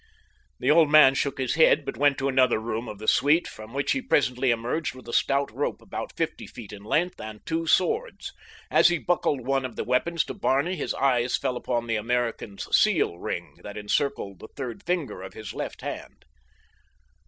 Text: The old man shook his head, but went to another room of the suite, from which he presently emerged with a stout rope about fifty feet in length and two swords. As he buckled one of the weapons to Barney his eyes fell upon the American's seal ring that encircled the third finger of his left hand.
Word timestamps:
The 0.59 0.71
old 0.71 0.89
man 0.89 1.13
shook 1.13 1.37
his 1.37 1.53
head, 1.53 1.85
but 1.85 1.95
went 1.95 2.17
to 2.17 2.27
another 2.27 2.57
room 2.59 2.89
of 2.89 2.97
the 2.97 3.07
suite, 3.07 3.47
from 3.47 3.71
which 3.71 3.91
he 3.91 4.01
presently 4.01 4.49
emerged 4.49 4.95
with 4.95 5.07
a 5.07 5.13
stout 5.13 5.51
rope 5.53 5.79
about 5.79 6.17
fifty 6.17 6.47
feet 6.47 6.73
in 6.73 6.83
length 6.83 7.21
and 7.21 7.45
two 7.45 7.67
swords. 7.67 8.33
As 8.71 8.87
he 8.87 8.97
buckled 8.97 9.45
one 9.45 9.63
of 9.63 9.75
the 9.75 9.83
weapons 9.83 10.25
to 10.25 10.33
Barney 10.33 10.75
his 10.75 10.95
eyes 10.95 11.37
fell 11.37 11.55
upon 11.55 11.85
the 11.85 11.97
American's 11.97 12.63
seal 12.75 13.19
ring 13.19 13.59
that 13.61 13.77
encircled 13.77 14.39
the 14.39 14.47
third 14.55 14.81
finger 14.83 15.21
of 15.21 15.33
his 15.35 15.53
left 15.53 15.81
hand. 15.81 16.25